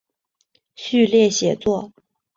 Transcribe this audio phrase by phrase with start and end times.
[0.73, 1.93] 序列写作。